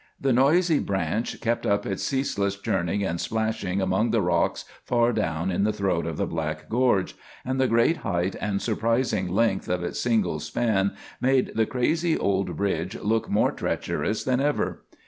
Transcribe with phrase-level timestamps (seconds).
[0.19, 5.51] The noisy branch kept up its ceaseless churning and splashing among the rocks far down
[5.51, 9.83] in the throat of the black gorge, and the great height and surprising length of
[9.83, 14.85] its single span made the crazy old bridge look more treacherous than ever.